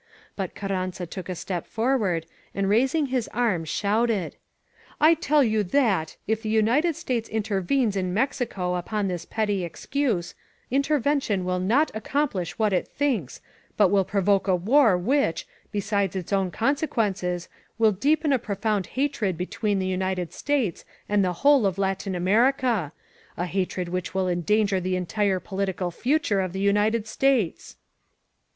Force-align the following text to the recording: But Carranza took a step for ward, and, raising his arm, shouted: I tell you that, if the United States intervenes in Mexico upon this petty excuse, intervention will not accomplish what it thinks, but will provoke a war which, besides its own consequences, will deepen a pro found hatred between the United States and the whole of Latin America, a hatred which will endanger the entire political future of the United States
But 0.35 0.55
Carranza 0.55 1.05
took 1.05 1.29
a 1.29 1.35
step 1.35 1.67
for 1.67 1.95
ward, 1.95 2.25
and, 2.55 2.67
raising 2.67 3.05
his 3.13 3.27
arm, 3.35 3.65
shouted: 3.65 4.35
I 4.99 5.13
tell 5.13 5.43
you 5.43 5.61
that, 5.61 6.17
if 6.25 6.41
the 6.41 6.49
United 6.49 6.95
States 6.95 7.29
intervenes 7.29 7.95
in 7.95 8.11
Mexico 8.11 8.73
upon 8.73 9.07
this 9.07 9.25
petty 9.25 9.63
excuse, 9.63 10.33
intervention 10.71 11.45
will 11.45 11.59
not 11.59 11.91
accomplish 11.93 12.57
what 12.57 12.73
it 12.73 12.87
thinks, 12.87 13.41
but 13.77 13.89
will 13.89 14.03
provoke 14.03 14.47
a 14.47 14.55
war 14.55 14.97
which, 14.97 15.45
besides 15.71 16.15
its 16.15 16.33
own 16.33 16.49
consequences, 16.49 17.47
will 17.77 17.91
deepen 17.91 18.33
a 18.33 18.39
pro 18.39 18.55
found 18.55 18.87
hatred 18.97 19.37
between 19.37 19.77
the 19.77 19.85
United 19.85 20.33
States 20.33 20.83
and 21.07 21.23
the 21.23 21.33
whole 21.45 21.63
of 21.63 21.77
Latin 21.77 22.15
America, 22.15 22.91
a 23.37 23.45
hatred 23.45 23.87
which 23.87 24.15
will 24.15 24.27
endanger 24.27 24.79
the 24.79 24.95
entire 24.95 25.39
political 25.39 25.91
future 25.91 26.41
of 26.41 26.53
the 26.53 26.59
United 26.59 27.05
States 27.05 27.75